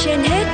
[0.00, 0.44] trên hết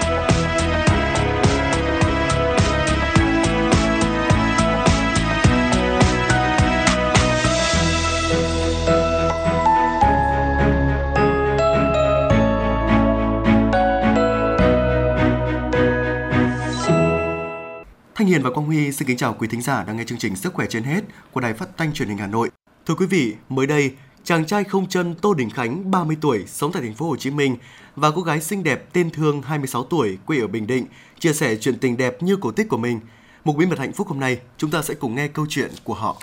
[18.15, 20.37] Thanh Hiền và Quang Huy xin kính chào quý thính giả đang nghe chương trình
[20.37, 22.51] Sức khỏe trên hết của Đài Phát thanh Truyền hình Hà Nội.
[22.87, 23.93] Thưa quý vị, mới đây,
[24.25, 27.31] chàng trai không chân Tô Đình Khánh, 30 tuổi, sống tại thành phố Hồ Chí
[27.31, 27.57] Minh
[27.97, 30.87] và cô gái xinh đẹp tên Thương, 26 tuổi, quê ở Bình Định,
[31.19, 33.01] chia sẻ chuyện tình đẹp như cổ tích của mình.
[33.45, 35.95] mục bí mật hạnh phúc hôm nay, chúng ta sẽ cùng nghe câu chuyện của
[35.95, 36.17] họ.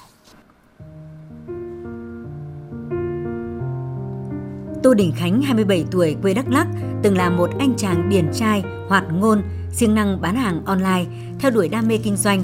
[4.83, 6.67] Tô Đình Khánh, 27 tuổi, quê Đắk Lắk,
[7.03, 9.41] từng là một anh chàng điển trai, hoạt ngôn,
[9.71, 11.05] siêng năng bán hàng online,
[11.39, 12.43] theo đuổi đam mê kinh doanh.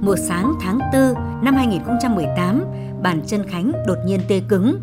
[0.00, 2.64] Một sáng tháng 4 năm 2018,
[3.02, 4.80] bàn chân Khánh đột nhiên tê cứng.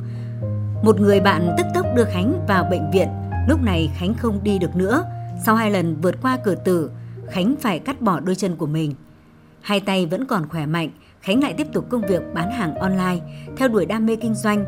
[0.83, 3.07] Một người bạn tức tốc đưa Khánh vào bệnh viện.
[3.47, 5.03] Lúc này Khánh không đi được nữa.
[5.45, 6.91] Sau hai lần vượt qua cửa tử,
[7.29, 8.93] Khánh phải cắt bỏ đôi chân của mình.
[9.61, 10.89] Hai tay vẫn còn khỏe mạnh,
[11.21, 13.17] Khánh lại tiếp tục công việc bán hàng online,
[13.57, 14.65] theo đuổi đam mê kinh doanh.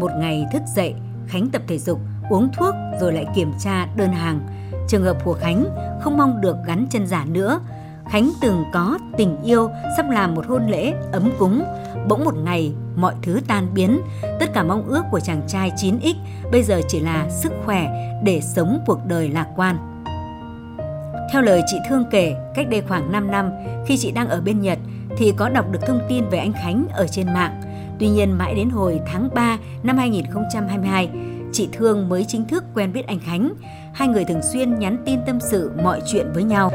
[0.00, 0.94] Một ngày thức dậy,
[1.26, 4.40] Khánh tập thể dục, uống thuốc rồi lại kiểm tra đơn hàng.
[4.88, 5.64] Trường hợp của Khánh
[6.00, 7.60] không mong được gắn chân giả nữa.
[8.10, 11.64] Khánh từng có tình yêu sắp làm một hôn lễ ấm cúng.
[12.08, 14.00] Bỗng một ngày mọi thứ tan biến.
[14.40, 16.14] Tất cả mong ước của chàng trai 9X
[16.52, 17.88] bây giờ chỉ là sức khỏe
[18.24, 19.76] để sống cuộc đời lạc quan.
[21.32, 23.50] Theo lời chị Thương kể, cách đây khoảng 5 năm,
[23.86, 24.78] khi chị đang ở bên Nhật
[25.16, 27.60] thì có đọc được thông tin về anh Khánh ở trên mạng.
[27.98, 31.10] Tuy nhiên mãi đến hồi tháng 3 năm 2022,
[31.52, 33.52] chị Thương mới chính thức quen biết anh Khánh.
[33.94, 36.70] Hai người thường xuyên nhắn tin tâm sự mọi chuyện với nhau.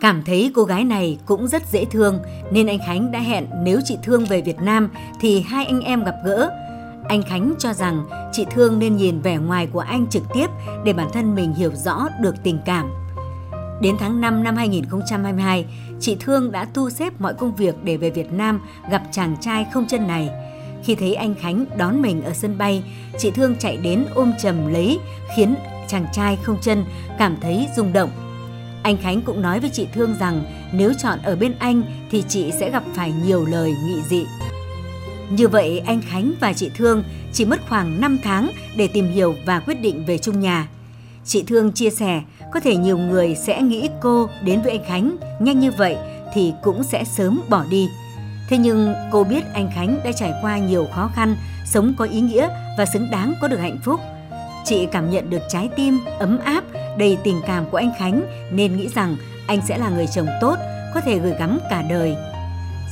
[0.00, 2.18] Cảm thấy cô gái này cũng rất dễ thương
[2.50, 6.04] nên anh Khánh đã hẹn nếu chị Thương về Việt Nam thì hai anh em
[6.04, 6.50] gặp gỡ.
[7.08, 10.46] Anh Khánh cho rằng chị Thương nên nhìn vẻ ngoài của anh trực tiếp
[10.84, 12.90] để bản thân mình hiểu rõ được tình cảm.
[13.82, 15.66] Đến tháng 5 năm 2022,
[16.00, 19.66] chị Thương đã thu xếp mọi công việc để về Việt Nam gặp chàng trai
[19.72, 20.30] không chân này.
[20.84, 22.82] Khi thấy anh Khánh đón mình ở sân bay,
[23.18, 24.98] chị Thương chạy đến ôm chầm lấy
[25.36, 25.54] khiến
[25.88, 26.84] chàng trai không chân
[27.18, 28.29] cảm thấy rung động.
[28.82, 30.42] Anh Khánh cũng nói với chị Thương rằng
[30.72, 34.24] nếu chọn ở bên anh thì chị sẽ gặp phải nhiều lời nghị dị.
[35.30, 39.34] Như vậy anh Khánh và chị Thương chỉ mất khoảng 5 tháng để tìm hiểu
[39.46, 40.68] và quyết định về chung nhà.
[41.24, 45.16] Chị Thương chia sẻ, có thể nhiều người sẽ nghĩ cô đến với anh Khánh
[45.40, 45.96] nhanh như vậy
[46.34, 47.88] thì cũng sẽ sớm bỏ đi.
[48.48, 51.36] Thế nhưng cô biết anh Khánh đã trải qua nhiều khó khăn,
[51.66, 52.48] sống có ý nghĩa
[52.78, 54.00] và xứng đáng có được hạnh phúc.
[54.64, 56.64] Chị cảm nhận được trái tim ấm áp,
[57.00, 58.22] đầy tình cảm của anh Khánh
[58.52, 59.16] nên nghĩ rằng
[59.46, 60.56] anh sẽ là người chồng tốt,
[60.94, 62.16] có thể gửi gắm cả đời.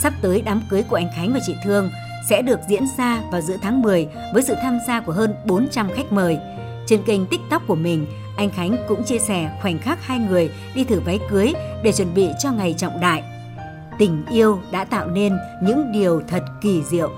[0.02, 1.90] Sắp tới đám cưới của anh Khánh và chị Thương
[2.28, 5.88] sẽ được diễn ra vào giữa tháng 10 với sự tham gia của hơn 400
[5.96, 6.38] khách mời.
[6.86, 10.84] Trên kênh TikTok của mình, anh Khánh cũng chia sẻ khoảnh khắc hai người đi
[10.84, 11.52] thử váy cưới
[11.82, 13.22] để chuẩn bị cho ngày trọng đại.
[13.98, 17.10] Tình yêu đã tạo nên những điều thật kỳ diệu